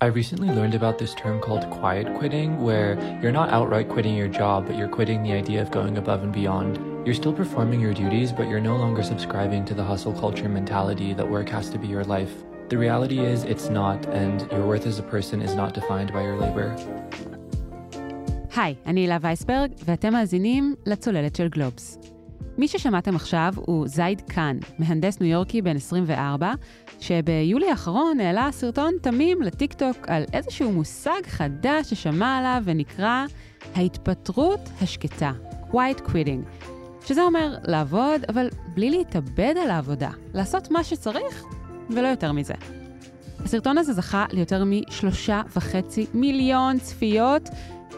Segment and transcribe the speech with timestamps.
[0.00, 4.28] I recently learned about this term called quiet quitting, where you're not outright quitting your
[4.28, 6.78] job, but you're quitting the idea of going above and beyond.
[7.04, 11.14] You're still performing your duties, but you're no longer subscribing to the hustle culture mentality
[11.14, 12.32] that work has to be your life.
[12.68, 16.22] The reality is, it's not, and your worth as a person is not defined by
[16.22, 16.76] your labor.
[18.56, 21.98] היי, אני הילה וייסברג, ואתם מאזינים לצוללת של גלובס.
[22.58, 26.52] מי ששמעתם עכשיו הוא זייד קאן, מהנדס ניו יורקי בן 24,
[27.00, 33.24] שביולי האחרון העלה סרטון תמים לטיקטוק על איזשהו מושג חדש ששמע עליו ונקרא
[33.74, 35.32] ההתפטרות השקטה,
[35.70, 36.68] quiet quitting,
[37.06, 41.44] שזה אומר לעבוד, אבל בלי להתאבד על העבודה, לעשות מה שצריך
[41.90, 42.54] ולא יותר מזה.
[43.44, 47.48] הסרטון הזה זכה ליותר משלושה וחצי מיליון צפיות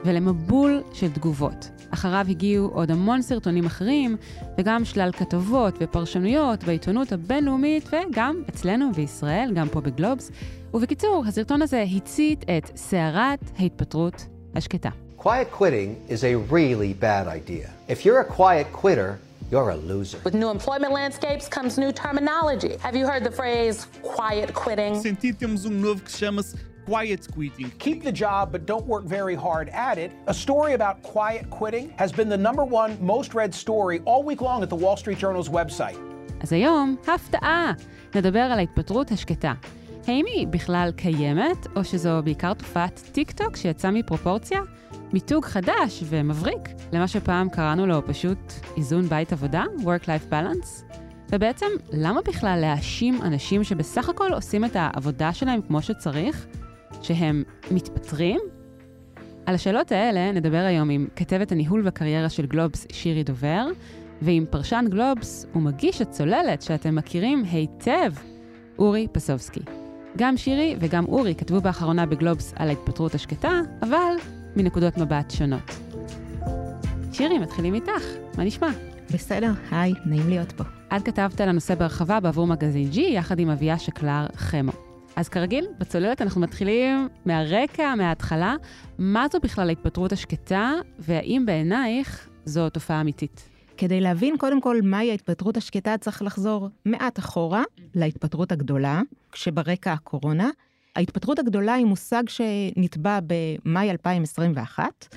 [0.05, 1.80] ולמבול של תגובות.
[1.91, 4.17] אחריו הגיעו עוד המון סרטונים אחרים,
[4.59, 10.31] וגם שלל כתבות ופרשנויות בעיתונות הבינלאומית, וגם אצלנו בישראל, גם פה בגלובס.
[10.75, 14.89] ובקיצור, הסרטון הזה הצית את סערת ההתפטרות השקטה.
[15.19, 17.69] Quiet quitting is a really bad idea.
[17.89, 19.19] If you're a quiet quitter,
[19.53, 20.19] you're a loser.
[20.25, 22.75] With new employment landscapes comes new terminology.
[22.87, 24.95] Have you heard the phrase quiet quitting?
[25.09, 27.71] Senti temos um novo que chama-se quiet quitting.
[27.85, 30.11] Keep the job but don't work very hard at it.
[30.27, 34.41] A story about quiet quitting has been the number one most read story all week
[34.41, 35.99] long at the Wall Street Journal's website.
[36.41, 37.73] אז היום, הפתעה!
[38.15, 39.53] נדבר על ההתפטרות השקטה.
[40.07, 44.61] האם היא בכלל קיימת, או שזו בעיקר תופעת טיק טוק שיצאה מפרופורציה?
[45.13, 50.97] מיתוג חדש ומבריק למה שפעם קראנו לו פשוט איזון בית עבודה, Work-Life Balance?
[51.33, 56.47] ובעצם, למה בכלל להאשים אנשים שבסך הכל עושים את העבודה שלהם כמו שצריך,
[57.03, 58.41] שהם מתפטרים?
[59.47, 63.67] על השאלות האלה נדבר היום עם כתבת הניהול והקריירה של גלובס, שירי דובר,
[64.23, 68.13] ועם פרשן גלובס ומגיש הצוללת שאתם מכירים היטב,
[68.79, 69.61] אורי פסובסקי.
[70.17, 74.15] גם שירי וגם אורי כתבו באחרונה בגלובס על ההתפטרות השקטה, אבל
[74.57, 75.77] מנקודות מבט שונות.
[77.13, 78.03] שירי, מתחילים איתך,
[78.39, 78.69] מה נשמע?
[79.15, 80.65] בסדר, היי, נעים להיות פה.
[80.97, 84.90] את כתבת על הנושא בהרחבה בעבור מגזין G, יחד עם אביה שקלר חמו.
[85.17, 88.55] אז כרגיל, בצוללת אנחנו מתחילים מהרקע, מההתחלה.
[88.99, 93.49] מה זו בכלל ההתפטרות השקטה, והאם בעינייך זו תופעה אמיתית?
[93.77, 97.63] כדי להבין קודם כל מהי ההתפטרות השקטה, צריך לחזור מעט אחורה
[97.95, 99.01] להתפטרות הגדולה,
[99.33, 100.51] כשברקע הקורונה.
[100.97, 105.15] ההתפטרות הגדולה היא מושג שנתבע במאי 2021,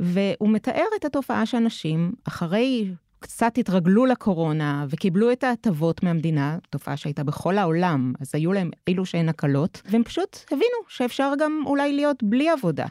[0.00, 7.24] והוא מתאר את התופעה שאנשים, אחרי קצת התרגלו לקורונה וקיבלו את ההטבות מהמדינה, תופעה שהייתה
[7.24, 12.22] בכל העולם, אז היו להם אילו שהן הקלות, והם פשוט הבינו שאפשר גם אולי להיות
[12.22, 12.86] בלי עבודה,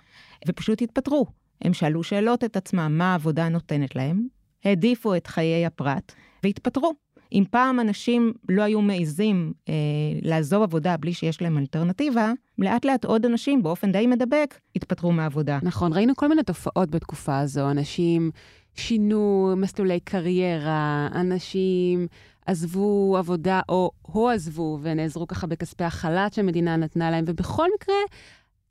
[0.47, 1.25] ופשוט התפטרו.
[1.61, 4.27] הם שאלו שאלות את עצמם מה העבודה נותנת להם,
[4.65, 6.93] העדיפו את חיי הפרט והתפטרו.
[7.33, 9.73] אם פעם אנשים לא היו מעיזים אה,
[10.21, 15.59] לעזוב עבודה בלי שיש להם אלטרנטיבה, לאט לאט עוד אנשים באופן די מדבק התפטרו מהעבודה.
[15.63, 18.31] נכון, ראינו כל מיני תופעות בתקופה הזו, אנשים
[18.75, 22.07] שינו מסלולי קריירה, אנשים
[22.45, 27.95] עזבו עבודה או עזבו ונעזרו ככה בכספי החל"ת שהמדינה נתנה להם, ובכל מקרה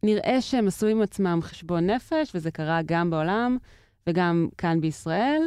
[0.03, 3.57] נראה שהם עשו עם עצמם חשבון נפש, וזה קרה גם בעולם
[4.07, 5.43] וגם כאן בישראל.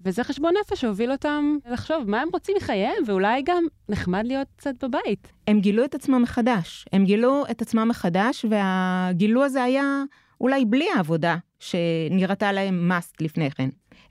[0.00, 4.84] וזה חשבון נפש שהוביל אותם לחשוב מה הם רוצים מחייהם, ואולי גם נחמד להיות קצת
[4.84, 5.32] בבית.
[5.46, 6.86] הם גילו את עצמם מחדש.
[6.92, 10.02] הם גילו את עצמם מחדש, והגילו הזה היה
[10.40, 13.68] אולי בלי העבודה שנראתה להם must לפני כן.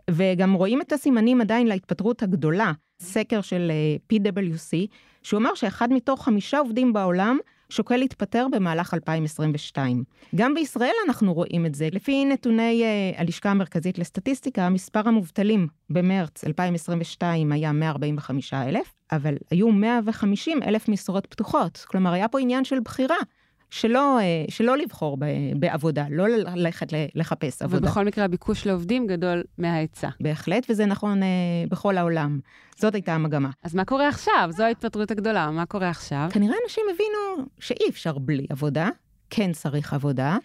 [0.10, 4.88] וגם רואים את הסימנים עדיין להתפטרות הגדולה, סקר של אה, PwC,
[5.24, 7.38] שהוא אמר שאחד מתוך חמישה עובדים בעולם
[7.70, 10.04] שוקל להתפטר במהלך 2022.
[10.36, 11.90] גם בישראל אנחנו רואים את זה.
[11.92, 19.72] לפי נתוני uh, הלשכה המרכזית לסטטיסטיקה, מספר המובטלים במרץ 2022 היה 145 אלף, אבל היו
[19.72, 21.86] 150 אלף משרות פתוחות.
[21.88, 23.18] כלומר, היה פה עניין של בחירה.
[23.70, 25.18] שלא, אה, שלא לבחור
[25.56, 27.88] בעבודה, לא ללכת לחפש עבודה.
[27.88, 30.10] ובכל מקרה הביקוש לעובדים גדול מההיצע.
[30.20, 31.28] בהחלט, וזה נכון אה,
[31.70, 32.40] בכל העולם.
[32.78, 33.50] זאת הייתה המגמה.
[33.64, 34.50] אז מה קורה עכשיו?
[34.50, 36.28] זו ההתפטרות הגדולה, מה קורה עכשיו?
[36.32, 38.90] כנראה אנשים הבינו שאי אפשר בלי עבודה,
[39.30, 40.38] כן צריך עבודה.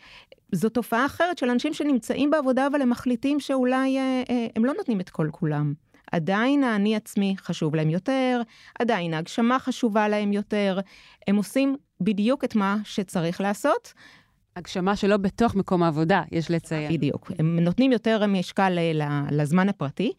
[0.52, 4.72] זו תופעה אחרת של אנשים שנמצאים בעבודה, אבל הם מחליטים שאולי אה, אה, הם לא
[4.74, 5.74] נותנים את כל כולם.
[6.12, 8.42] עדיין האני עצמי חשוב להם יותר,
[8.78, 10.78] עדיין ההגשמה חשובה להם יותר,
[11.28, 13.92] הם עושים בדיוק את מה שצריך לעשות.
[14.56, 16.92] הגשמה שלא בתוך מקום העבודה, יש לציין.
[16.92, 18.78] בדיוק, הם נותנים יותר משקל
[19.30, 20.12] לזמן הפרטי.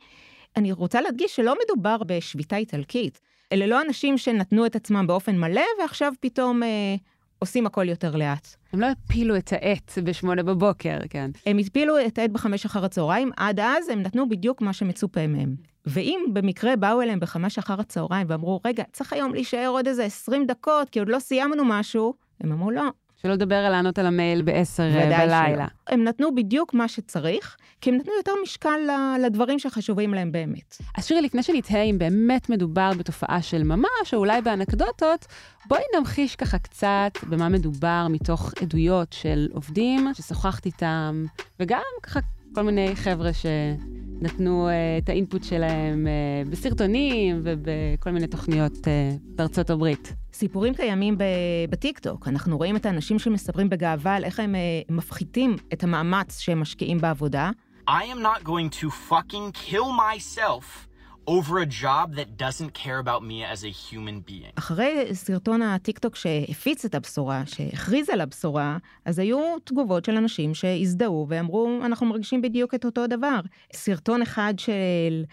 [0.57, 3.19] אני רוצה להדגיש שלא מדובר בשביתה איטלקית.
[3.51, 6.95] אלה לא אנשים שנתנו את עצמם באופן מלא ועכשיו פתאום אה,
[7.43, 8.47] עושים הכל יותר לאט.
[8.73, 11.31] הם לא הפילו את העט בשמונה בבוקר, כן.
[11.45, 15.55] הם הפילו את העט בחמש אחר הצהריים, עד אז הם נתנו בדיוק מה שמצופה מהם.
[15.85, 20.45] ואם במקרה באו אליהם בחמש אחר הצהריים ואמרו, רגע, צריך היום להישאר עוד איזה 20
[20.45, 22.83] דקות, כי עוד לא סיימנו משהו, הם אמרו, לא,
[23.27, 25.55] שלא לדבר על לענות על המייל ב-10 ודאי בלילה.
[25.55, 25.93] שלא.
[25.95, 28.79] הם נתנו בדיוק מה שצריך, כי הם נתנו יותר משקל
[29.25, 30.77] לדברים שחשובים להם באמת.
[30.97, 35.25] אז שירי, לפני שנתהה אם באמת מדובר בתופעה של ממש, או אולי באנקדוטות,
[35.65, 41.25] בואי נמחיש ככה קצת במה מדובר מתוך עדויות של עובדים ששוחחת איתם,
[41.59, 42.19] וגם ככה
[42.55, 48.87] כל מיני חבר'ה שנתנו uh, את האינפוט שלהם uh, בסרטונים ובכל מיני תוכניות uh,
[49.35, 50.13] בארצות הברית.
[50.33, 51.23] סיפורים קיימים ב-
[51.69, 56.59] בטיקטוק, אנחנו רואים את האנשים שמספרים בגאווה על איך הם אה, מפחיתים את המאמץ שהם
[56.59, 57.51] משקיעים בעבודה,
[57.89, 60.92] I am not going to fucking kill myself
[61.27, 64.51] over a job that doesn't care about me as a human being.
[64.55, 71.25] אחרי סרטון הטיקטוק שהפיץ את הבשורה, שהכריז על הבשורה, אז היו תגובות של אנשים שהזדהו
[71.29, 73.39] ואמרו, אנחנו מרגישים בדיוק את אותו דבר.
[73.73, 75.23] סרטון אחד של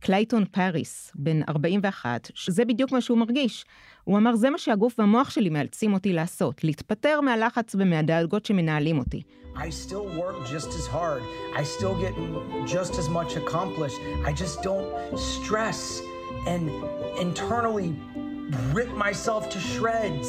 [0.00, 3.64] קלייטון פאריס, בן 41, שזה בדיוק מה שהוא מרגיש.
[4.04, 9.22] הוא אמר, זה מה שהגוף והמוח שלי מאלצים אותי לעשות, להתפטר מהלחץ ומהדאגות שמנהלים אותי.
[9.54, 11.22] I still work just as hard.
[11.54, 12.14] I still get
[12.66, 13.98] just as much accomplished.
[14.28, 14.88] I just don't
[15.34, 15.80] stress
[16.52, 16.64] and
[17.26, 17.90] internally
[18.74, 20.28] rip myself to shreds.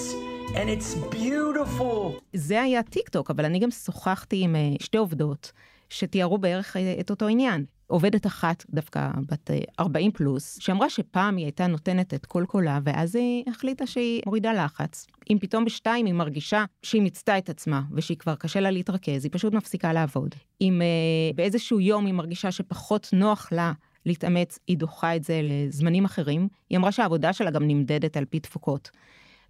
[0.55, 2.21] And it's beautiful.
[2.33, 5.51] זה היה טיק טוק, אבל אני גם שוחחתי עם אה, שתי עובדות
[5.89, 7.65] שתיארו בערך אה, את אותו עניין.
[7.87, 12.79] עובדת אחת, דווקא בת אה, 40 פלוס, שאמרה שפעם היא הייתה נותנת את כל קולה,
[12.83, 15.07] ואז היא החליטה שהיא מורידה לחץ.
[15.29, 19.31] אם פתאום בשתיים היא מרגישה שהיא מיצתה את עצמה, ושהיא כבר קשה לה להתרכז, היא
[19.31, 20.35] פשוט מפסיקה לעבוד.
[20.61, 23.73] אם אה, באיזשהו יום היא מרגישה שפחות נוח לה
[24.05, 26.47] להתאמץ, היא דוחה את זה לזמנים אחרים.
[26.69, 28.89] היא אמרה שהעבודה שלה גם נמדדת על פי תפוקות.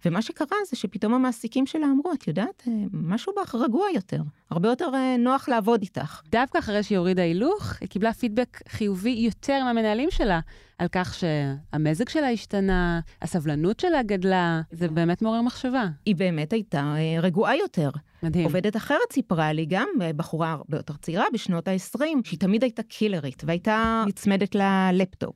[0.04, 4.68] ומה שקרה זה שפתאום המעסיקים שלה אמרו, את יודעת, אה, משהו בך רגוע יותר, הרבה
[4.68, 6.22] יותר אה, נוח לעבוד איתך.
[6.30, 10.40] דווקא אחרי שהיא הורידה הילוך, היא קיבלה פידבק חיובי יותר מהמנהלים שלה,
[10.78, 15.86] על כך שהמזג שלה השתנה, הסבלנות שלה גדלה, זה באמת מעורר מחשבה.
[16.06, 17.90] היא באמת הייתה אה, רגועה יותר.
[18.22, 18.44] מדהים.
[18.44, 22.82] עובדת אחרת סיפרה לי, גם אה, בחורה הרבה יותר צעירה, בשנות ה-20, שהיא תמיד הייתה
[22.82, 25.34] קילרית, והייתה נצמדת ללפטופ,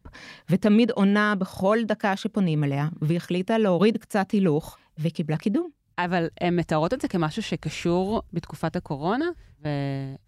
[0.50, 5.81] ותמיד עונה בכל דקה שפונים אליה, והיא החליטה להוריד קצת הילוך, וקיבלה קידום.
[6.04, 9.26] אבל הן מתארות את זה כמשהו שקשור בתקופת הקורונה.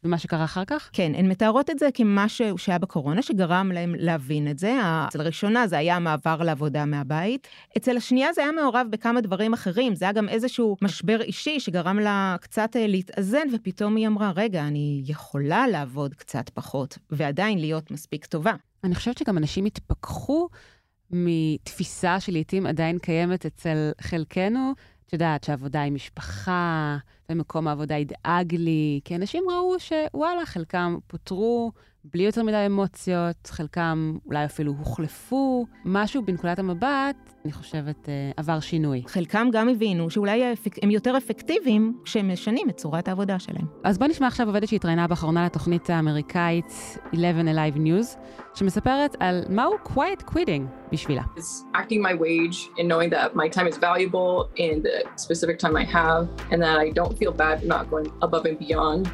[0.05, 0.91] ומה שקרה אחר כך?
[0.93, 4.79] כן, הן מתארות את זה כמשהו שהיה בקורונה, שגרם להם להבין את זה.
[5.09, 7.49] אצל הראשונה זה היה המעבר לעבודה מהבית.
[7.76, 9.94] אצל השנייה זה היה מעורב בכמה דברים אחרים.
[9.94, 14.67] זה היה גם איזשהו משבר אישי שגרם לה קצת אה, להתאזן, ופתאום היא אמרה, רגע,
[14.67, 18.53] אני יכולה לעבוד קצת פחות, ועדיין להיות מספיק טובה.
[18.85, 20.49] אני חושבת שגם אנשים התפכחו
[21.11, 24.73] מתפיסה שלעיתים עדיין קיימת אצל חלקנו,
[25.06, 26.96] את יודעת, שעבודה עם משפחה,
[27.28, 31.72] ומקום העבודה ידאג לי, כי אנשים ראו שוואלה, חלקם פוטרו
[32.12, 38.60] בלי יותר מדי אמוציות, חלקם אולי אפילו הוחלפו, משהו בנקודת המבט, אני חושבת, אה, עבר
[38.60, 39.02] שינוי.
[39.06, 40.42] חלקם גם הבינו שאולי
[40.82, 43.66] הם יותר אפקטיביים כשהם משנים את צורת העבודה שלהם.
[43.84, 46.72] אז בוא נשמע עכשיו עובדת שהתראיינה באחרונה לתוכנית האמריקאית
[47.14, 48.18] 11 Alive News,
[48.54, 51.22] שמספרת על מהו quiet quitting בשבילה.
[51.36, 55.76] is acting my wage and knowing that my time is valuable and the specific time
[55.76, 59.08] I have, and that I don't feel bad for not going above and beyond.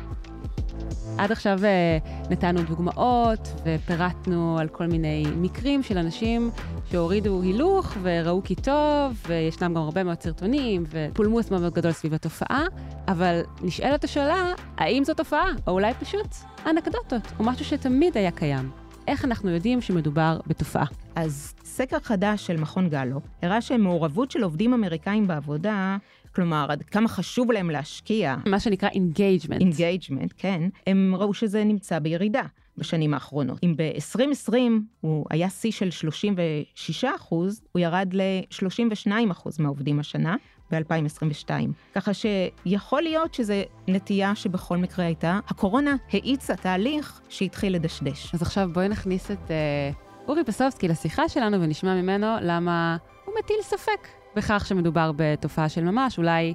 [1.18, 1.98] עד עכשיו אה,
[2.30, 6.50] נתנו דוגמאות ופירטנו על כל מיני מקרים של אנשים
[6.90, 12.64] שהורידו הילוך וראו כי טוב, וישנם גם הרבה מאוד סרטונים ופולמוס מאוד גדול סביב התופעה,
[13.08, 16.34] אבל נשאלת השאלה, האם זו תופעה, או אולי פשוט
[16.66, 18.70] אנקדוטות, או משהו שתמיד היה קיים.
[19.08, 20.84] איך אנחנו יודעים שמדובר בתופעה?
[21.14, 25.96] אז סקר חדש של מכון גאלופ הראה שמעורבות של עובדים אמריקאים בעבודה,
[26.34, 29.60] כלומר, עד כמה חשוב להם להשקיע, מה שנקרא engagement.
[29.60, 32.42] engagement, כן, הם ראו שזה נמצא בירידה
[32.76, 33.58] בשנים האחרונות.
[33.62, 34.54] אם ב-2020
[35.00, 40.36] הוא היה שיא של 36 אחוז, הוא ירד ל-32 אחוז מהעובדים השנה.
[40.70, 41.50] ב-2022.
[41.94, 43.54] ככה שיכול להיות שזו
[43.88, 45.40] נטייה שבכל מקרה הייתה.
[45.48, 48.34] הקורונה האיצה תהליך שהתחיל לדשדש.
[48.34, 49.90] אז עכשיו בואי נכניס את אה,
[50.28, 56.18] אורי פסובסקי לשיחה שלנו ונשמע ממנו למה הוא מטיל ספק בכך שמדובר בתופעה של ממש,
[56.18, 56.54] אולי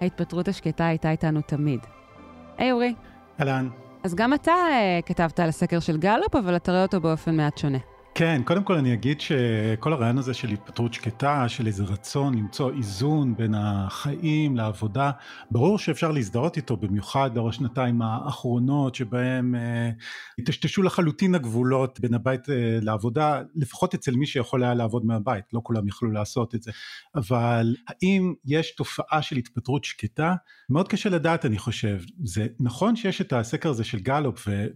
[0.00, 1.80] ההתפטרות השקטה הייתה איתנו תמיד.
[2.58, 2.94] היי אורי,
[3.40, 3.68] אהלן.
[4.04, 7.58] אז גם אתה אה, כתבת על הסקר של גלופ, אבל אתה רואה אותו באופן מעט
[7.58, 7.78] שונה.
[8.14, 12.72] כן, קודם כל אני אגיד שכל הרעיון הזה של התפטרות שקטה, של איזה רצון למצוא
[12.72, 15.10] איזון בין החיים לעבודה,
[15.50, 19.90] ברור שאפשר להזדהות איתו, במיוחד לאור השנתיים האחרונות שבהם אה,
[20.38, 25.60] היטשטשו לחלוטין הגבולות בין הבית אה, לעבודה, לפחות אצל מי שיכול היה לעבוד מהבית, לא
[25.64, 26.70] כולם יכלו לעשות את זה.
[27.14, 30.34] אבל האם יש תופעה של התפטרות שקטה?
[30.70, 31.98] מאוד קשה לדעת אני חושב.
[32.24, 34.66] זה נכון שיש את הסקר הזה של גלופ, ו...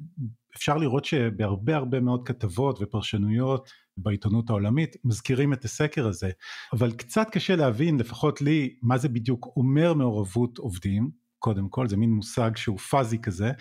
[0.57, 6.31] אפשר לראות שבהרבה הרבה מאוד כתבות ופרשנויות בעיתונות העולמית, מזכירים את הסקר הזה,
[6.73, 11.97] אבל קצת קשה להבין, לפחות לי, מה זה בדיוק אומר מעורבות עובדים, קודם כל, זה
[11.97, 13.53] מין מושג שהוא פאזי כזה,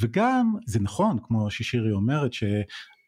[0.00, 2.32] וגם זה נכון, כמו ששירי אומרת,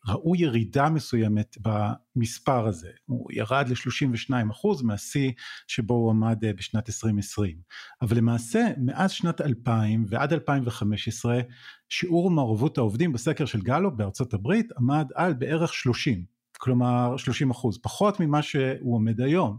[0.07, 5.33] ראו ירידה מסוימת במספר הזה, הוא ירד ל-32% מהשיא
[5.67, 7.57] שבו הוא עמד אה, בשנת 2020,
[8.03, 11.41] אבל למעשה מאז שנת 2000 ועד 2015
[11.89, 16.25] שיעור מעורבות העובדים בסקר של גלו בארצות הברית עמד על בערך 30,
[16.59, 19.59] כלומר 30 אחוז, פחות ממה שהוא עומד היום.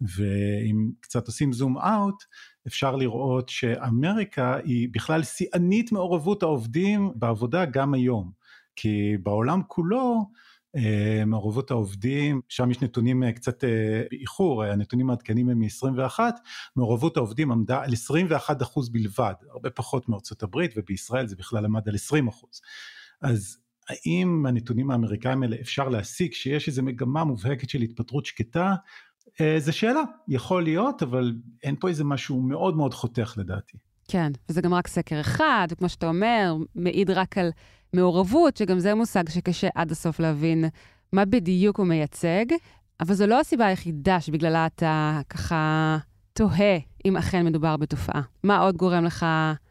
[0.00, 2.24] ואם קצת עושים זום אאוט,
[2.66, 8.43] אפשר לראות שאמריקה היא בכלל שיאנית מעורבות העובדים בעבודה גם היום.
[8.76, 10.24] כי בעולם כולו
[10.76, 16.20] אה, מעורבות העובדים, שם יש נתונים אה, קצת אה, באיחור, הנתונים העדכניים הם מ-21,
[16.76, 21.88] מעורבות העובדים עמדה על 21 אחוז בלבד, הרבה פחות מארצות הברית ובישראל זה בכלל עמד
[21.88, 22.60] על 20 אחוז.
[23.22, 28.74] אז האם מהנתונים האמריקאים האלה אפשר להסיק שיש איזו מגמה מובהקת של התפטרות שקטה?
[29.58, 33.78] זו שאלה, יכול להיות, אבל אין פה איזה משהו מאוד מאוד חותך לדעתי.
[34.08, 37.50] כן, וזה גם רק סקר אחד, וכמו שאתה אומר, מעיד רק על
[37.92, 40.64] מעורבות, שגם זה מושג שקשה עד הסוף להבין
[41.12, 42.44] מה בדיוק הוא מייצג,
[43.00, 45.98] אבל זו לא הסיבה היחידה שבגללה אתה ככה
[46.32, 48.22] תוהה אם אכן מדובר בתופעה.
[48.44, 49.26] מה עוד גורם לך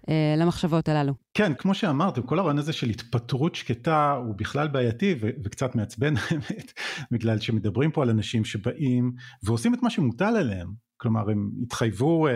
[0.09, 1.13] אה, למחשבות הללו?
[1.33, 6.13] כן, כמו שאמרת, כל הרעיון הזה של התפטרות שקטה הוא בכלל בעייתי ו- וקצת מעצבן
[6.29, 6.73] האמת,
[7.11, 9.11] בגלל שמדברים פה על אנשים שבאים
[9.43, 10.73] ועושים את מה שמוטל עליהם.
[11.03, 12.33] כלומר הם התחייבו אה,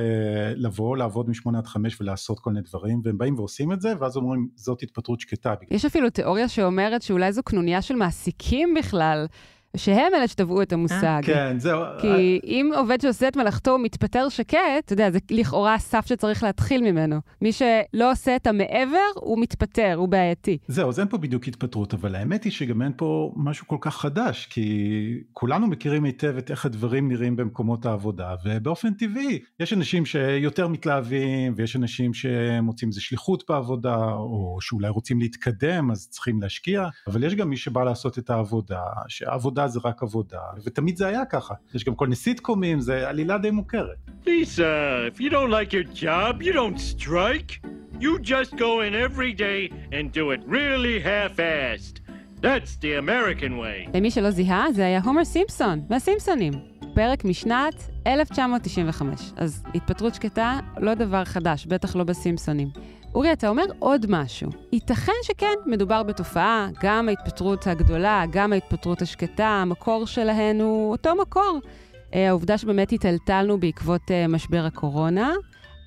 [0.55, 4.17] לבוא לעבוד משמונה עד חמש ולעשות כל מיני דברים והם באים ועושים את זה ואז
[4.17, 5.53] אומרים זאת התפטרות שקטה.
[5.71, 9.25] יש אפילו תיאוריה שאומרת שאולי זו קנוניה של מעסיקים בכלל.
[9.75, 11.21] שהם אלה שטבעו את המושג.
[11.23, 11.81] כן, זהו.
[12.01, 16.91] כי אם עובד שעושה את מלאכתו מתפטר שקט, אתה יודע, זה לכאורה הסף שצריך להתחיל
[16.91, 17.19] ממנו.
[17.41, 20.57] מי שלא עושה את המעבר, הוא מתפטר, הוא בעייתי.
[20.67, 23.97] זהו, אז אין פה בדיוק התפטרות, אבל האמת היא שגם אין פה משהו כל כך
[23.97, 30.05] חדש, כי כולנו מכירים היטב את איך הדברים נראים במקומות העבודה, ובאופן טבעי, יש אנשים
[30.05, 36.87] שיותר מתלהבים, ויש אנשים שמוצאים איזה שליחות בעבודה, או שאולי רוצים להתקדם, אז צריכים להשקיע,
[37.07, 41.25] אבל יש גם מי שבא לעשות את העבודה, שהעבודה זה רק עבודה, ותמיד זה היה
[41.25, 41.53] ככה.
[41.75, 43.97] יש גם כל מיני סיטקומים, זה עלילה די מוכרת.
[44.25, 47.67] Lisa, if you don't like your job, you don't strike.
[47.99, 49.61] You just go in every day
[49.91, 51.95] and do it really half-assed.
[52.41, 53.89] That's the American way.
[53.93, 56.53] למי שלא זיהה, זה היה הומר סימפסון, מהסימפסונים.
[56.95, 59.33] פרק משנת 1995.
[59.35, 62.67] אז התפטרות שקטה, לא דבר חדש, בטח לא בסימפסונים.
[63.17, 64.49] אורי, אתה אומר עוד משהו.
[64.71, 71.59] ייתכן שכן, מדובר בתופעה, גם ההתפטרות הגדולה, גם ההתפטרות השקטה, המקור שלהן הוא אותו מקור.
[72.13, 75.33] אה, העובדה שבאמת התעלתלנו בעקבות אה, משבר הקורונה,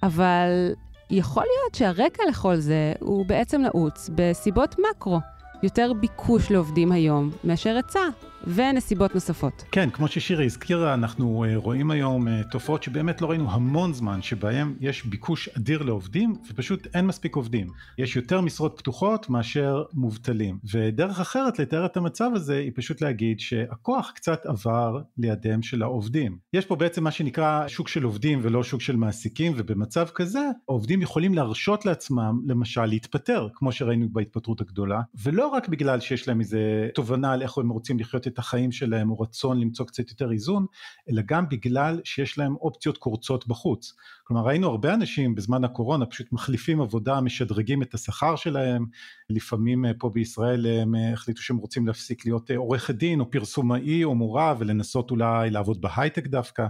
[0.02, 0.72] אבל
[1.10, 5.18] יכול להיות שהרקע לכל זה הוא בעצם נעוץ בסיבות מקרו.
[5.62, 8.08] יותר ביקוש לעובדים היום מאשר היצע.
[8.46, 9.64] ונסיבות נוספות.
[9.70, 14.22] כן, כמו ששירי הזכירה, אנחנו אה, רואים היום אה, תופעות שבאמת לא ראינו המון זמן,
[14.22, 17.66] שבהם יש ביקוש אדיר לעובדים, ופשוט אין מספיק עובדים.
[17.98, 20.58] יש יותר משרות פתוחות מאשר מובטלים.
[20.72, 26.38] ודרך אחרת לתאר את המצב הזה היא פשוט להגיד שהכוח קצת עבר לידיהם של העובדים.
[26.52, 31.02] יש פה בעצם מה שנקרא שוק של עובדים ולא שוק של מעסיקים, ובמצב כזה העובדים
[31.02, 36.88] יכולים להרשות לעצמם למשל להתפטר, כמו שראינו בהתפטרות הגדולה, ולא רק בגלל שיש להם איזה
[36.94, 40.66] תובנה על איך הם רוצים לחיות את החיים שלהם או רצון למצוא קצת יותר איזון,
[41.10, 43.94] אלא גם בגלל שיש להם אופציות קורצות בחוץ.
[44.30, 48.86] כלומר ראינו הרבה אנשים בזמן הקורונה פשוט מחליפים עבודה, משדרגים את השכר שלהם,
[49.30, 53.30] לפעמים אה, פה בישראל הם אה, החליטו שהם רוצים להפסיק להיות אה, עורכת דין או
[53.30, 56.66] פרסומאי או מורה ולנסות אולי לעבוד בהייטק דווקא.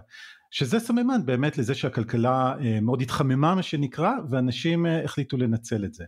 [0.50, 6.05] שזה סממן באמת לזה שהכלכלה מאוד התחממה מה שנקרא ואנשים החליטו לנצל את זה.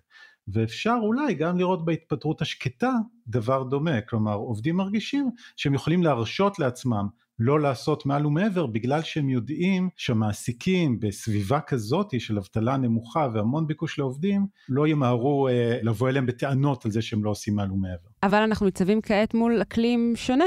[0.49, 2.93] ואפשר אולי גם לראות בהתפטרות השקטה
[3.29, 7.09] דבר דומה, כלומר עובדים מרגישים שהם יכולים להרשות לעצמם
[7.39, 13.99] לא לעשות מעל ומעבר בגלל שהם יודעים שהמעסיקים בסביבה כזאת של אבטלה נמוכה והמון ביקוש
[13.99, 18.09] לעובדים לא ימהרו אה, לבוא אליהם בטענות על זה שהם לא עושים מעל ומעבר.
[18.23, 20.45] אבל אנחנו ניצבים כעת מול אקלים שונה.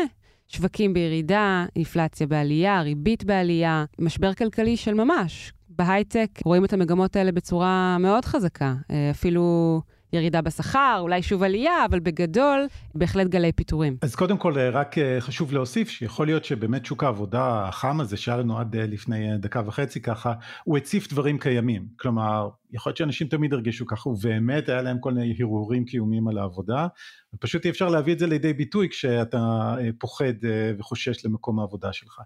[0.47, 5.53] שווקים בירידה, אינפלציה בעלייה, ריבית בעלייה, משבר כלכלי של ממש.
[5.77, 8.73] בהייטק רואים את המגמות האלה בצורה מאוד חזקה.
[8.91, 9.81] אה, אפילו
[10.13, 13.97] ירידה בשכר, אולי שוב עלייה, אבל בגדול, בהחלט גלי פיטורים.
[14.01, 18.17] אז קודם כל, אה, רק אה, חשוב להוסיף שיכול להיות שבאמת שוק העבודה החם הזה,
[18.17, 21.85] שהיה לנו עד לפני דקה וחצי ככה, הוא הציף דברים קיימים.
[21.99, 26.37] כלומר, יכול להיות שאנשים תמיד הרגישו ככה, ובאמת היה להם כל מיני הרהורים קיומיים על
[26.37, 26.87] העבודה,
[27.35, 29.37] ופשוט אי אפשר להביא את זה לידי ביטוי כשאתה
[29.79, 32.21] אה, פוחד אה, וחושש למקום העבודה שלך.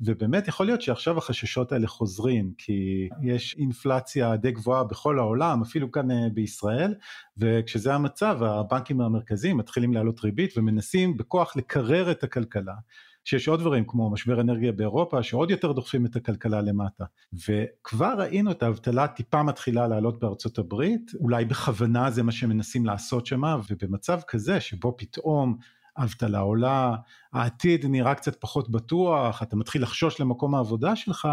[0.00, 5.92] ובאמת יכול להיות שעכשיו החששות האלה חוזרים, כי יש אינפלציה די גבוהה בכל העולם, אפילו
[5.92, 6.94] כאן אה, בישראל,
[7.38, 12.74] וכשזה המצב, הבנקים המרכזיים מתחילים להעלות ריבית ומנסים בכוח לקרר את הכלכלה.
[13.26, 17.04] שיש עוד דברים כמו משבר אנרגיה באירופה שעוד יותר דוחפים את הכלכלה למטה.
[17.48, 23.26] וכבר ראינו את האבטלה טיפה מתחילה לעלות בארצות הברית אולי בכוונה זה מה שמנסים לעשות
[23.26, 25.56] שמה ובמצב כזה שבו פתאום
[25.96, 26.94] האבטלה עולה,
[27.32, 31.28] העתיד נראה קצת פחות בטוח, אתה מתחיל לחשוש למקום העבודה שלך,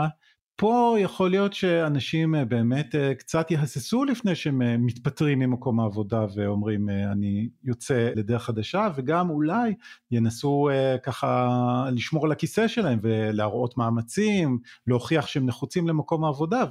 [0.56, 6.26] פה יכול להיות שאנשים אה, באמת אה, קצת יהססו לפני שהם אה, מתפטרים ממקום העבודה
[6.36, 9.74] ואומרים אני יוצא לדרך חדשה וגם אולי
[10.12, 10.70] ינסו
[11.04, 11.50] ככה
[11.92, 16.64] לשמור על הכיסא שלהם ולהראות מאמצים, להוכיח שהם נחוצים למקום העבודה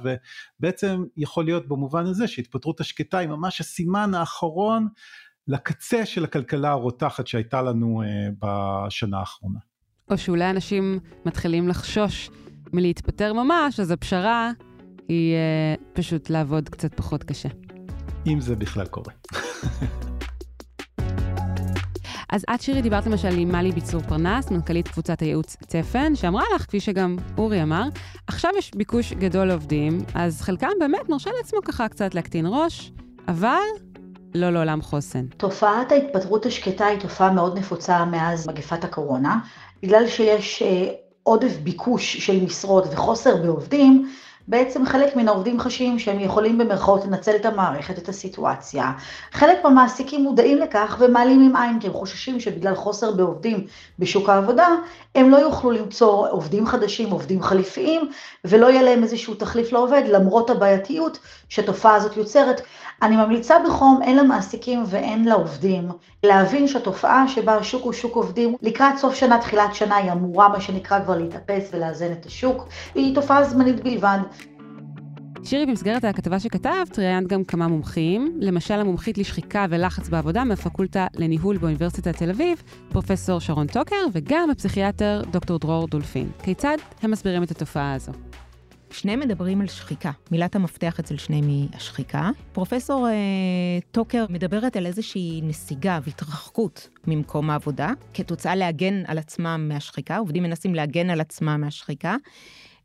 [0.59, 4.87] ובעצם יכול להיות במובן הזה שהתפטרות השקטה היא ממש הסימן האחרון
[5.47, 8.03] לקצה של הכלכלה הרותחת שהייתה לנו
[8.39, 9.59] בשנה האחרונה.
[10.11, 12.29] או שאולי אנשים מתחילים לחשוש
[12.73, 14.51] מלהתפטר ממש, אז הפשרה
[15.07, 17.49] היא uh, פשוט לעבוד קצת פחות קשה.
[18.27, 19.13] אם זה בכלל קורה.
[22.29, 26.61] אז את, שירי, דיברת למשל עם מלי ביצור פרנס, מנכ"לית קבוצת הייעוץ צפן, שאמרה לך,
[26.61, 27.83] כפי שגם אורי אמר,
[28.27, 32.91] עכשיו יש ביקוש גדול לעובדים, אז חלקם באמת מרשה לעצמו ככה קצת להקטין ראש,
[33.27, 33.57] אבל
[34.35, 35.25] לא לעולם חוסן.
[35.27, 39.39] תופעת ההתפטרות השקטה היא תופעה מאוד נפוצה מאז מגפת הקורונה,
[39.83, 40.89] בגלל שיש אה,
[41.23, 44.09] עודף ביקוש של משרות וחוסר בעובדים,
[44.47, 48.91] בעצם חלק מן העובדים חשים שהם יכולים במרכאות לנצל את המערכת, את הסיטואציה.
[49.31, 53.65] חלק מהמעסיקים מודעים לכך ומעלים עם עין, כי הם חוששים שבגלל חוסר בעובדים
[53.99, 54.67] בשוק העבודה,
[55.15, 58.09] הם לא יוכלו למצוא עובדים חדשים, עובדים חליפיים,
[58.45, 61.19] ולא יהיה להם איזשהו תחליף לעובד, למרות הבעייתיות
[61.49, 62.61] שהתופעה הזאת יוצרת.
[63.01, 65.89] אני ממליצה בחום, הן למעסיקים והן לעובדים,
[66.23, 70.61] להבין שהתופעה שבה השוק הוא שוק עובדים, לקראת סוף שנה, תחילת שנה, היא אמורה, מה
[70.61, 74.17] שנקרא, כבר להתאפס ולאזן את השוק, היא תופעה זמנית בלבד.
[75.45, 81.57] שירי, במסגרת הכתבה שכתבת, ראיינת גם כמה מומחים, למשל המומחית לשחיקה ולחץ בעבודה מהפקולטה לניהול
[81.57, 86.29] באוניברסיטת תל אביב, פרופסור שרון טוקר, וגם הפסיכיאטר דוקטור דרור דולפין.
[86.43, 88.11] כיצד הם מסבירים את התופעה הזו?
[88.91, 90.11] שניהם מדברים על שחיקה.
[90.31, 92.29] מילת המפתח אצל שניהם היא השחיקה.
[92.51, 93.13] פרופסור אה,
[93.91, 100.75] טוקר מדברת על איזושהי נסיגה והתרחקות ממקום העבודה, כתוצאה להגן על עצמם מהשחיקה, עובדים מנסים
[100.75, 102.15] להגן על עצמם מהשחיקה.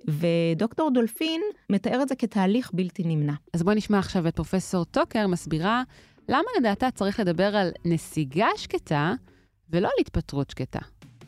[0.06, 3.32] ודוקטור דולפין מתאר את זה כתהליך בלתי נמנע.
[3.52, 5.82] אז בואי נשמע עכשיו את פרופסור טוקר מסבירה
[6.28, 9.12] למה לדעתה צריך לדבר על נסיגה שקטה
[9.70, 10.78] ולא על התפטרות שקטה.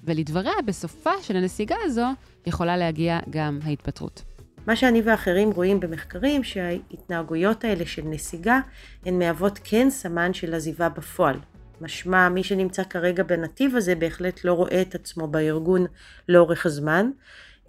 [0.04, 2.06] ולדבריה, בסופה של הנסיגה הזו
[2.46, 4.22] יכולה להגיע גם ההתפטרות.
[4.66, 8.60] מה שאני ואחרים רואים במחקרים, שההתנהגויות האלה של נסיגה,
[9.06, 11.36] הן מהוות כן סמן של עזיבה בפועל.
[11.80, 15.86] משמע, מי שנמצא כרגע בנתיב הזה בהחלט לא רואה את עצמו בארגון
[16.28, 17.10] לאורך הזמן.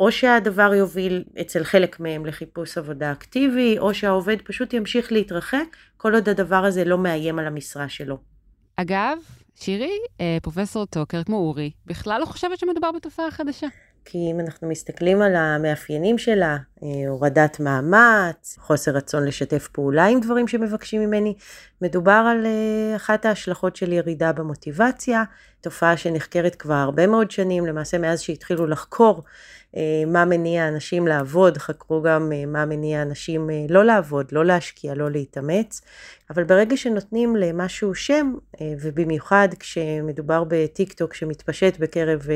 [0.01, 6.15] או שהדבר יוביל אצל חלק מהם לחיפוש עבודה אקטיבי, או שהעובד פשוט ימשיך להתרחק, כל
[6.15, 8.17] עוד הדבר הזה לא מאיים על המשרה שלו.
[8.75, 9.17] אגב,
[9.55, 13.67] שירי, אה, פרופסור טוקר, כמו אורי, בכלל לא חושבת שמדובר בתופעה חדשה.
[14.05, 20.19] כי אם אנחנו מסתכלים על המאפיינים שלה, אה, הורדת מאמץ, חוסר רצון לשתף פעולה עם
[20.19, 21.33] דברים שמבקשים ממני,
[21.81, 25.23] מדובר על אה, אחת ההשלכות של ירידה במוטיבציה,
[25.61, 29.23] תופעה שנחקרת כבר הרבה מאוד שנים, למעשה מאז שהתחילו לחקור
[30.07, 35.81] מה מניע אנשים לעבוד, חקרו גם מה מניע אנשים לא לעבוד, לא להשקיע, לא להתאמץ,
[36.29, 42.27] אבל ברגע שנותנים למשהו שם, ובמיוחד כשמדובר בטיק טוק שמתפשט בקרב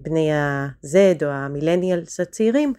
[0.00, 2.72] בני ה-Z או המילניאלס הצעירים,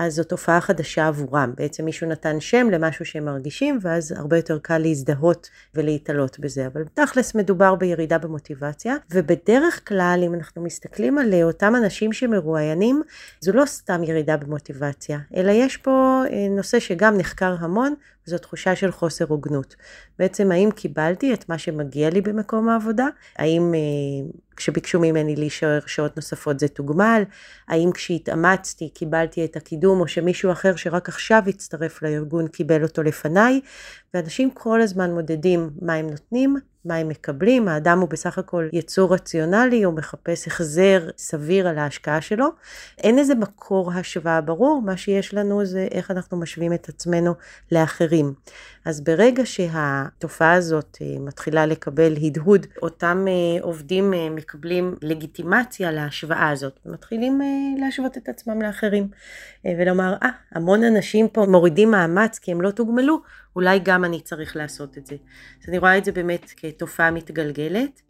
[0.00, 1.52] אז זו תופעה חדשה עבורם.
[1.56, 6.66] בעצם מישהו נתן שם למשהו שהם מרגישים, ואז הרבה יותר קל להזדהות ולהתעלות בזה.
[6.66, 13.02] אבל תכלס מדובר בירידה במוטיבציה, ובדרך כלל, אם אנחנו מסתכלים על אותם אנשים שמרואיינים,
[13.40, 17.94] זו לא סתם ירידה במוטיבציה, אלא יש פה אה, נושא שגם נחקר המון,
[18.26, 19.76] וזו תחושה של חוסר הוגנות.
[20.18, 23.06] בעצם האם קיבלתי את מה שמגיע לי במקום העבודה?
[23.36, 27.22] האם אה, כשביקשו ממני להישאר שעות נוספות זה תוגמל?
[27.68, 33.60] האם כשהתאמצתי קיבלתי את הקידום או שמישהו אחר שרק עכשיו הצטרף לארגון קיבל אותו לפניי?
[34.14, 39.14] ואנשים כל הזמן מודדים מה הם נותנים, מה הם מקבלים, האדם הוא בסך הכל יצור
[39.14, 42.46] רציונלי, הוא מחפש החזר סביר על ההשקעה שלו.
[42.98, 47.34] אין איזה מקור השוואה ברור, מה שיש לנו זה איך אנחנו משווים את עצמנו
[47.72, 48.34] לאחרים.
[48.84, 56.48] אז ברגע שהתופעה הזאת אה, מתחילה לקבל הדהוד, אותם אה, עובדים אה, מקבלים לגיטימציה להשוואה
[56.48, 57.40] הזאת, ומתחילים
[57.78, 59.08] להשוות את עצמם לאחרים,
[59.64, 63.20] ולומר, אה, ah, המון אנשים פה מורידים מאמץ כי הם לא תוגמלו,
[63.56, 65.16] אולי גם אני צריך לעשות את זה.
[65.62, 68.02] אז אני רואה את זה באמת כתופעה מתגלגלת.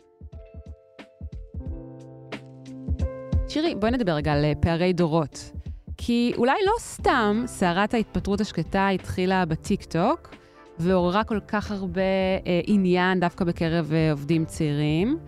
[3.48, 5.53] שירי, בואי נדבר רגע על אה, פערי דורות.
[5.96, 10.35] כי אולי לא סתם סערת ההתפטרות השקטה התחילה בטיק טוק,
[10.79, 12.00] ועוררה כל כך הרבה
[12.46, 15.18] אה, עניין דווקא בקרב אה, עובדים צעירים.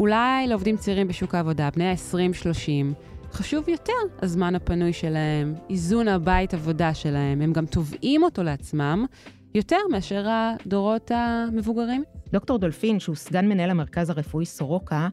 [0.00, 2.94] אולי לעובדים צעירים בשוק העבודה, בני ה-20-30,
[3.32, 9.06] חשוב יותר הזמן הפנוי שלהם, איזון הבית עבודה שלהם, הם גם תובעים אותו לעצמם
[9.54, 12.04] יותר מאשר הדורות המבוגרים.
[12.32, 15.08] דוקטור דולפין, שהוא סגן מנהל המרכז הרפואי סורוקה,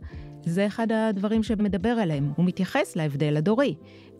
[0.45, 2.31] זה אחד הדברים שמדבר עליהם.
[2.35, 3.75] הוא מתייחס להבדל הדורי.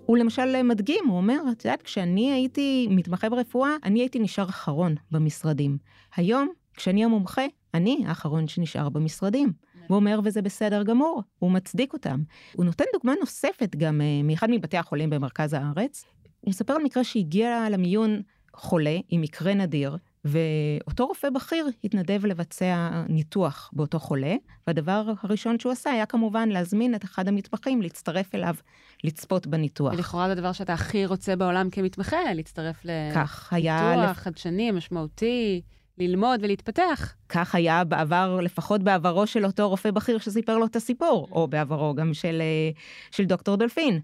[0.05, 4.95] הוא למשל מדגים, הוא אומר, את יודעת, כשאני הייתי מתמחה ברפואה, אני הייתי נשאר אחרון
[5.11, 5.77] במשרדים.
[6.15, 9.51] היום, כשאני המומחה, אני האחרון שנשאר במשרדים.
[9.87, 12.21] הוא אומר, וזה בסדר גמור, הוא מצדיק אותם.
[12.53, 16.05] הוא נותן דוגמה נוספת גם uh, מאחד מבתי החולים במרכז הארץ.
[16.41, 18.21] הוא מספר על מקרה שהגיע למיון
[18.53, 24.35] חולה עם מקרה נדיר, ואותו רופא בכיר התנדב לבצע ניתוח באותו חולה,
[24.67, 28.55] והדבר הראשון שהוא עשה היה כמובן להזמין את אחד המתמחים להצטרף אליו,
[29.03, 29.93] לצפות בניתוח.
[29.93, 35.61] ולכאורה זה הדבר שאתה הכי רוצה בעולם כמתמחה, להצטרף לניתוח חדשני, משמעותי.
[35.97, 37.13] ללמוד ולהתפתח.
[37.29, 41.93] כך היה בעבר, לפחות בעברו של אותו רופא בכיר שסיפר לו את הסיפור, או בעברו
[41.93, 42.69] גם של, אה,
[43.11, 43.99] של דוקטור דולפין.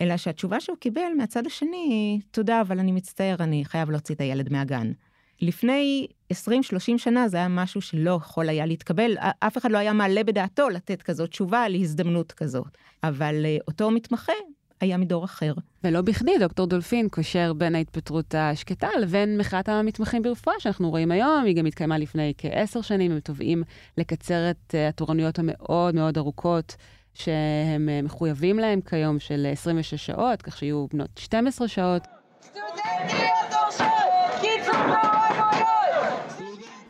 [0.00, 4.52] אלא שהתשובה שהוא קיבל מהצד השני תודה, אבל אני מצטער, אני חייב להוציא את הילד
[4.52, 4.92] מהגן.
[5.40, 6.36] לפני 20-30
[6.96, 11.02] שנה זה היה משהו שלא יכול היה להתקבל, אף אחד לא היה מעלה בדעתו לתת
[11.02, 12.78] כזאת תשובה להזדמנות כזאת.
[13.02, 14.32] אבל אה, אותו מתמחה
[14.80, 15.52] היה מדור אחר.
[15.84, 21.44] ולא בכדי דוקטור דולפין קושר בין ההתפטרות השקטה לבין מחאת המתמחים ברפואה שאנחנו רואים היום.
[21.44, 23.62] היא גם התקיימה לפני כעשר שנים, הם תובעים
[23.98, 26.76] לקצר את אה, התורנויות המאוד מאוד ארוכות.
[27.14, 32.19] שהם אה, מחויבים להם כיום של 26 שעות, כך שיהיו בנות 12 שעות.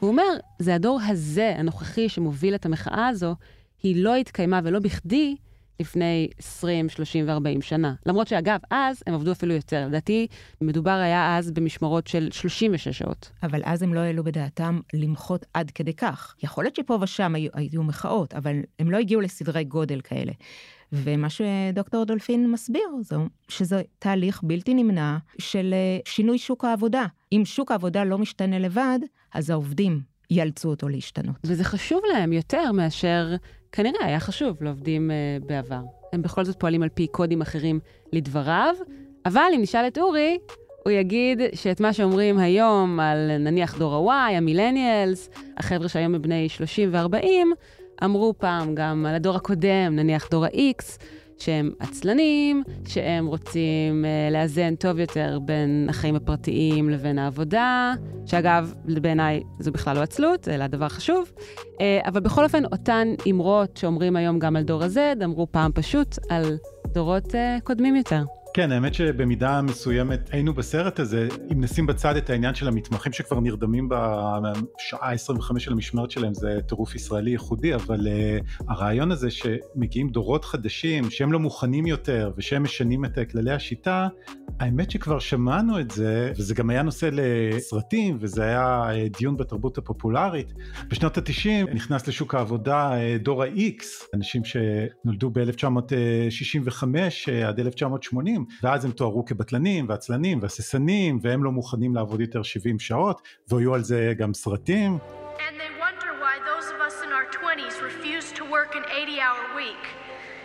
[0.01, 3.35] הוא אומר, זה הדור הזה, הנוכחי, שמוביל את המחאה הזו,
[3.83, 5.37] היא לא התקיימה ולא בכדי
[5.81, 7.95] לפני 20, 30 ו-40 שנה.
[8.07, 9.87] למרות שאגב, אז הם עבדו אפילו יותר.
[9.87, 10.27] לדעתי,
[10.61, 13.31] מדובר היה אז במשמרות של 36 שעות.
[13.43, 16.35] אבל אז הם לא העלו בדעתם למחות עד כדי כך.
[16.43, 20.33] יכול להיות שפה ושם היו, היו מחאות, אבל הם לא הגיעו לסדרי גודל כאלה.
[20.93, 23.17] ומה שדוקטור דולפין מסביר זה
[23.49, 27.07] שזה תהליך בלתי נמנע של אה, שינוי שוק העבודה.
[27.33, 28.99] אם שוק העבודה לא משתנה לבד,
[29.35, 30.01] אז העובדים
[30.31, 31.37] יאלצו אותו להשתנות.
[31.45, 33.35] וזה חשוב להם יותר מאשר
[33.73, 35.81] כנראה היה חשוב לעובדים uh, בעבר.
[36.13, 37.81] הם בכל זאת פועלים על פי קודים אחרים
[38.13, 38.75] לדבריו,
[39.27, 40.39] אבל אם נשאל את אורי,
[40.85, 46.49] הוא יגיד שאת מה שאומרים היום על נניח דור ה-Y, המילניאלס, החבר'ה שהיום הם בני
[46.49, 47.25] 30 ו-40,
[48.05, 51.03] אמרו פעם גם על הדור הקודם, נניח דור ה-X,
[51.39, 57.93] שהם עצלנים, שהם רוצים uh, לאזן טוב יותר בין החיים הפרטיים לבין העבודה,
[58.27, 61.33] שאגב, בעיניי זו בכלל לא עצלות, אלא דבר חשוב.
[61.37, 66.19] Uh, אבל בכל אופן, אותן אמרות שאומרים היום גם על דור ה-Z, אמרו פעם פשוט
[66.29, 66.57] על
[66.93, 68.23] דורות uh, קודמים יותר.
[68.55, 73.41] כן, האמת שבמידה מסוימת היינו בסרט הזה, אם נשים בצד את העניין של המתמחים שכבר
[73.41, 80.09] נרדמים בשעה 25 של המשמרת שלהם, זה טירוף ישראלי ייחודי, אבל uh, הרעיון הזה שמגיעים
[80.09, 84.09] דורות חדשים, שהם לא מוכנים יותר ושהם משנים את כללי השיטה,
[84.61, 89.79] האמת שכבר שמענו את זה, וזה גם היה נושא לסרטים, וזה היה אה, דיון בתרבות
[89.79, 90.53] הפופולרית.
[90.89, 93.85] בשנות ה-90 נכנס לשוק העבודה אה, דור ה-X,
[94.15, 96.85] אנשים שנולדו ב-1965
[97.47, 103.23] עד 1980, ואז הם תוארו כבטלנים ועצלנים והססנים, והם לא מוכנים לעבוד יותר 70 שעות,
[103.49, 104.99] והיו על זה גם סרטים.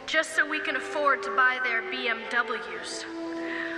[0.08, 2.92] just so we can afford to buy their BMWs.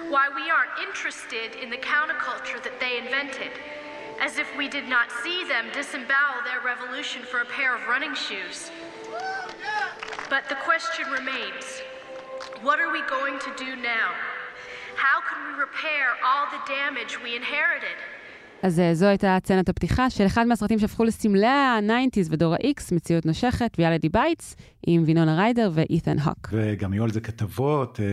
[0.10, 3.52] Why we aren't interested in the counterculture that they invented,
[4.20, 8.14] as if we did not see them disembowel their revolution for a pair of running
[8.14, 8.72] shoes.
[10.30, 11.82] But the question remains
[12.64, 14.14] What are we going to do now?
[14.96, 17.98] How can we repair all the damage we inherited?
[18.64, 23.26] אז אה, זו הייתה צנת הפתיחה של אחד מהסרטים שהפכו לסמלי ה-90's ודור ה-X, מציאות
[23.26, 24.56] נושכת, ויאלדי בייטס,
[24.88, 26.50] עם וינונה ריידר ואית'ן הוק.
[26.52, 28.06] וגם היו על זה כתבות, אה,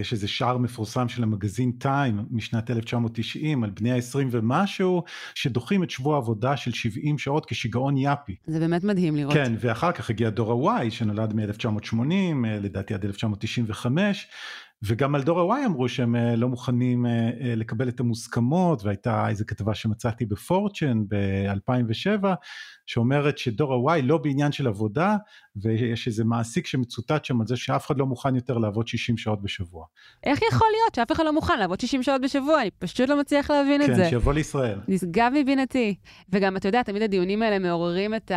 [0.00, 5.02] יש איזה שער מפורסם של המגזין טיים משנת 1990, על בני ה-20 ומשהו,
[5.34, 8.36] שדוחים את שבוע העבודה של 70 שעות כשיגעון יאפי.
[8.46, 9.34] זה באמת מדהים לראות.
[9.34, 11.94] כן, ואחר כך הגיע דור ה-Y, שנולד מ-1980,
[12.44, 14.28] אה, לדעתי עד 1995.
[14.82, 19.28] וגם על דור ה-Y אמרו שהם אה, לא מוכנים אה, אה, לקבל את המוסכמות והייתה
[19.28, 22.24] איזה כתבה שמצאתי בפורצ'ן ב-2007
[22.86, 25.16] שאומרת שדור ה-Y לא בעניין של עבודה
[25.56, 29.42] ויש איזה מעסיק שמצוטט שם על זה שאף אחד לא מוכן יותר לעבוד 60 שעות
[29.42, 29.84] בשבוע.
[30.24, 32.62] איך יכול להיות שאף אחד לא מוכן לעבוד 60 שעות בשבוע?
[32.62, 34.02] אני פשוט לא מצליח להבין את זה.
[34.02, 34.78] כן, שיבוא לישראל.
[34.88, 35.94] נשגב מבינתי.
[36.32, 38.32] וגם, אתה יודע, תמיד הדיונים האלה מעוררים את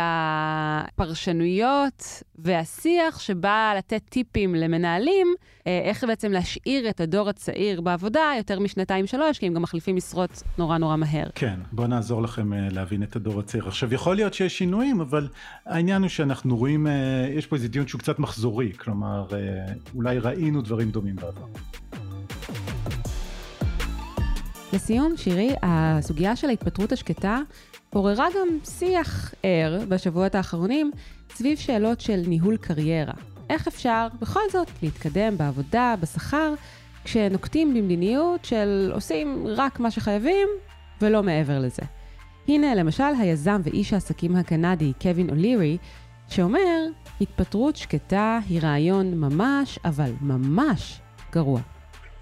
[0.98, 5.34] הפרשנויות והשיח שבא לתת טיפים למנהלים,
[5.66, 10.78] איך בעצם להשאיר את הדור הצעיר בעבודה יותר משנתיים-שלוש, כי הם גם מחליפים משרות נורא
[10.78, 11.26] נורא מהר.
[11.34, 13.68] כן, בואו נעזור לכם אה, להבין את הדור הצעיר.
[13.68, 15.28] עכשיו, יכול להיות שיש שינויים, אבל
[15.66, 16.92] העניין הוא שאנחנו רואים, אה,
[17.34, 19.26] יש פה איזה דיון שהוא קצת מחזורי, כלומר,
[19.94, 21.46] אולי ראינו דברים דומים בעבר.
[24.72, 27.40] לסיום, שירי, הסוגיה של ההתפטרות השקטה
[27.90, 30.90] עוררה גם שיח ער בשבועות האחרונים
[31.34, 33.14] סביב שאלות של ניהול קריירה.
[33.50, 36.54] איך אפשר בכל זאת להתקדם בעבודה, בשכר,
[37.04, 40.48] כשנוקטים במדיניות של עושים רק מה שחייבים
[41.02, 41.82] ולא מעבר לזה.
[42.48, 45.78] הנה למשל היזם ואיש העסקים הקנדי קווין אולירי,
[46.28, 46.86] שאומר,
[47.20, 51.00] התפטרות שקטה היא רעיון ממש, אבל ממש
[51.32, 51.60] גרוע.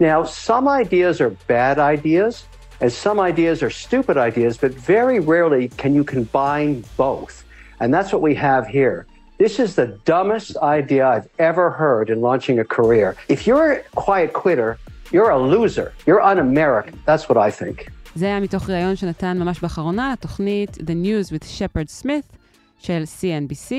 [0.00, 2.44] Now, some ideas are bad ideas,
[2.80, 7.44] and some ideas are stupid ideas, but very rarely can you combine both.
[7.80, 9.06] And that's what we have here.
[9.38, 13.08] This is the dumbest idea I've ever heard in launching a career.
[13.28, 14.70] If you're a quiet quitter,
[15.12, 15.92] you're a loser.
[16.06, 16.94] You're un-American.
[17.06, 17.90] That's what I think.
[18.14, 22.36] זה היה מתוך ראיון שנתן ממש באחרונה לתוכנית The News with Shepard Smith
[22.78, 23.74] של CNBC,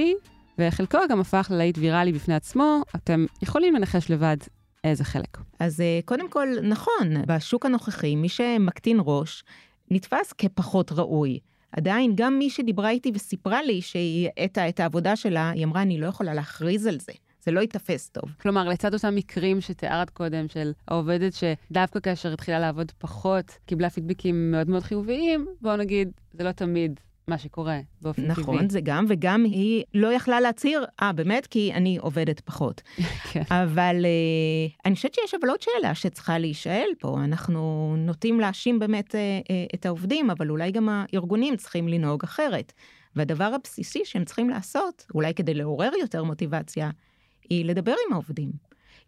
[0.59, 2.81] וחלקו גם הפך ללהיט ויראלי בפני עצמו.
[2.95, 4.37] אתם יכולים לנחש לבד
[4.83, 5.37] איזה חלק.
[5.59, 9.43] אז אה, קודם כל, נכון, בשוק הנוכחי, מי שמקטין ראש
[9.91, 11.39] נתפס כפחות ראוי.
[11.71, 15.97] עדיין, גם מי שדיברה איתי וסיפרה לי שהיא האטה את העבודה שלה, היא אמרה, אני
[15.97, 17.11] לא יכולה להכריז על זה.
[17.43, 18.23] זה לא ייתפס טוב.
[18.41, 24.51] כלומר, לצד אותם מקרים שתיארת קודם, של העובדת שדווקא כאשר התחילה לעבוד פחות, קיבלה פידבקים
[24.51, 28.55] מאוד מאוד חיוביים, בואו נגיד, זה לא תמיד מה שקורה באופן נכון, טבעי.
[28.55, 31.47] נכון, זה גם, וגם היא לא יכלה להצהיר, אה, באמת?
[31.47, 32.81] כי אני עובדת פחות.
[33.31, 33.43] כן.
[33.49, 37.17] אבל uh, אני חושבת שיש אבל עוד שאלה שצריכה להישאל פה.
[37.23, 42.73] אנחנו נוטים להאשים באמת uh, uh, את העובדים, אבל אולי גם הארגונים צריכים לנהוג אחרת.
[43.15, 46.89] והדבר הבסיסי שהם צריכים לעשות, אולי כדי לעורר יותר מוטיבציה,
[47.49, 48.51] היא לדבר עם העובדים.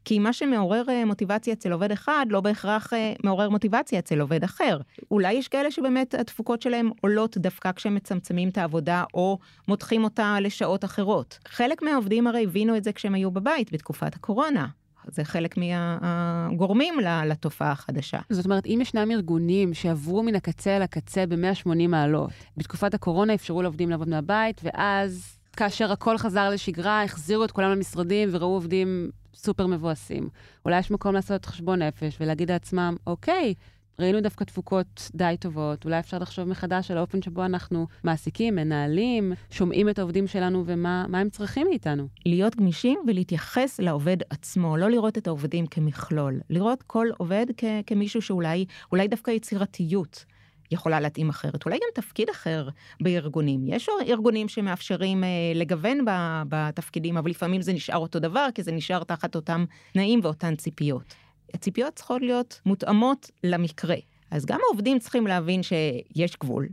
[0.06, 4.44] כי מה שמעורר אה, מוטיבציה אצל עובד אחד, לא בהכרח אה, מעורר מוטיבציה אצל עובד
[4.44, 4.80] אחר.
[5.12, 9.38] אולי יש כאלה שבאמת התפוקות שלהם עולות דווקא כשהם מצמצמים את העבודה, או
[9.68, 11.40] מותחים אותה לשעות אחרות.
[11.48, 14.68] חלק מהעובדים הרי הבינו את זה כשהם היו בבית בתקופת הקורונה.
[15.08, 16.94] זה חלק מהגורמים
[17.26, 18.20] לתופעה החדשה.
[18.30, 23.62] זאת אומרת, אם ישנם ארגונים שעברו מן הקצה אל הקצה ב-180 מעלות, בתקופת הקורונה אפשרו
[23.62, 29.68] לעובדים לעבוד מהבית, ואז כאשר הכל חזר לשגרה, החזירו את כולם למשרדים וראו עובדים סופר
[29.68, 30.30] מבואסים.
[30.66, 33.54] אולי יש מקום לעשות חשבון נפש ולהגיד לעצמם, אוקיי,
[34.00, 39.34] ראינו דווקא תפוקות די טובות, אולי אפשר לחשוב מחדש על האופן שבו אנחנו מעסיקים, מנהלים,
[39.50, 42.08] שומעים את העובדים שלנו ומה הם צריכים מאיתנו.
[42.26, 46.40] להיות גמישים ולהתייחס לעובד עצמו, לא לראות את העובדים כמכלול.
[46.50, 47.46] לראות כל עובד
[47.88, 50.26] כמישהו שאולי, אולי דווקא יצירתיות.
[50.72, 52.70] יכולה להתאים אחרת, אולי גם תפקיד אחר
[53.02, 53.62] בארגונים.
[53.68, 56.12] יש ארגונים שמאפשרים אה, לגוון ב,
[56.50, 61.16] בתפקידים, אבל לפעמים זה נשאר אותו דבר, כי זה נשאר תחת אותם תנאים ואותן ציפיות.
[61.54, 63.96] הציפיות צריכות להיות מותאמות למקרה.
[64.32, 66.68] אז גם העובדים צריכים להבין שיש גבול.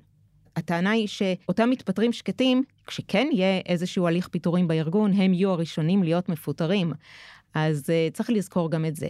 [0.56, 6.28] הטענה היא שאותם מתפטרים שקטים, כשכן יהיה איזשהו הליך פיטורים בארגון, הם יהיו הראשונים להיות
[6.28, 6.92] מפוטרים.
[7.54, 9.08] אז uh, צריך לזכור גם את זה.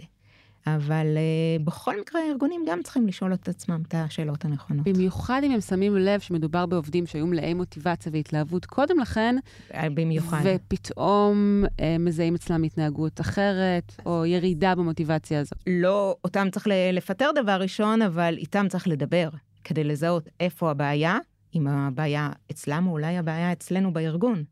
[0.67, 4.87] אבל uh, בכל מקרה הארגונים גם צריכים לשאול את עצמם את השאלות הנכונות.
[4.87, 9.35] במיוחד אם הם שמים לב שמדובר בעובדים שהיו מלאי מוטיבציה והתלהבות קודם לכן.
[9.73, 10.41] אה, במיוחד.
[10.43, 15.55] ופתאום uh, מזהים אצלם התנהגות אחרת, או ירידה במוטיבציה הזו.
[15.67, 19.29] לא אותם צריך לפטר דבר ראשון, אבל איתם צריך לדבר,
[19.63, 21.17] כדי לזהות איפה הבעיה,
[21.55, 24.43] אם הבעיה אצלם או אולי הבעיה אצלנו בארגון.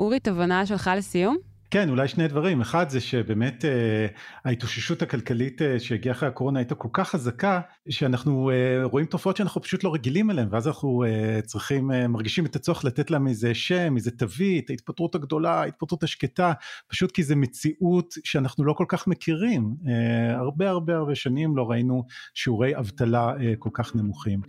[0.00, 1.49] אורי, תובנה שלך לסיום?
[1.70, 2.60] כן, אולי שני דברים.
[2.60, 4.06] אחד זה שבאמת אה,
[4.44, 9.62] ההתאוששות הכלכלית אה, שהגיעה אחרי הקורונה הייתה כל כך חזקה, שאנחנו אה, רואים תופעות שאנחנו
[9.62, 13.54] פשוט לא רגילים אליהן, ואז אנחנו אה, צריכים, אה, מרגישים את הצורך לתת להם איזה
[13.54, 16.52] שם, איזה תווית, ההתפטרות הגדולה, ההתפטרות השקטה,
[16.88, 19.74] פשוט כי זו מציאות שאנחנו לא כל כך מכירים.
[19.88, 22.04] אה, הרבה הרבה הרבה שנים לא ראינו
[22.34, 24.40] שיעורי אבטלה אה, כל כך נמוכים.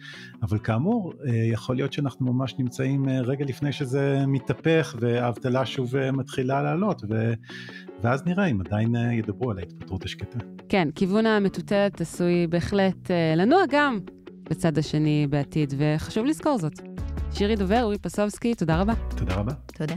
[0.43, 5.95] אבל כאמור, אה, יכול להיות שאנחנו ממש נמצאים אה, רגע לפני שזה מתהפך והאבטלה שוב
[5.95, 7.10] אה, מתחילה לעלות.
[7.11, 7.33] ו...
[8.03, 10.39] ואז נראה אם עדיין אה, ידברו על ההתפטרות השקטה.
[10.69, 13.99] כן, כיוון המטוטלת עשוי בהחלט אה, לנוע גם
[14.43, 16.73] בצד השני בעתיד, וחשוב לזכור זאת.
[17.33, 18.93] שירי דובר, אורי פסובסקי, תודה רבה.
[19.17, 19.53] תודה רבה.
[19.73, 19.95] תודה.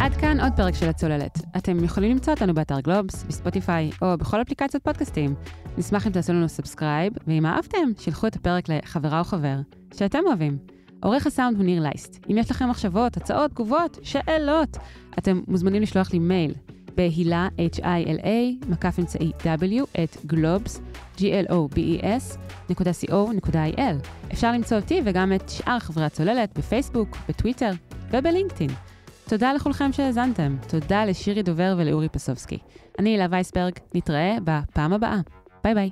[0.00, 1.38] עד כאן עוד פרק של הצוללת.
[1.56, 5.34] אתם יכולים למצוא אותנו באתר גלובס, בספוטיפיי או בכל אפליקציות פודקאסטים.
[5.78, 9.56] נשמח אם תעשו לנו subscribe, ואם אהבתם, שילחו את הפרק לחברה או חבר
[9.94, 10.77] שאתם אוהבים.
[11.02, 12.26] עורך הסאונד הוא ניר לייסט.
[12.30, 14.76] אם יש לכם מחשבות, הצעות, תגובות, שאלות,
[15.18, 16.54] אתם מוזמנים לשלוח לי מייל
[16.94, 20.80] בהילה, H-I-L-A, מקף אמצעי W, את גלובס,
[21.16, 22.38] G-L-O-B-E-S,
[22.70, 23.80] נקודה co.il.
[24.32, 27.70] אפשר למצוא אותי וגם את שאר חברי הצוללת בפייסבוק, בטוויטר
[28.10, 28.70] ובלינקדאין.
[29.28, 30.56] תודה לכולכם שהאזנתם.
[30.68, 32.58] תודה לשירי דובר ולאורי פסובסקי.
[32.98, 35.20] אני הילה וייסברג, נתראה בפעם הבאה.
[35.64, 35.90] ביי ביי.